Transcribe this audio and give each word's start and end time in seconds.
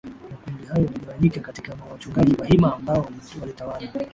Makundi 0.33 0.65
hayo 0.65 0.83
yaligawanyika 0.85 1.39
katiya 1.39 1.77
wachungaji 1.91 2.33
Bahima 2.33 2.75
ambao 2.75 3.09
walitawala 3.41 3.89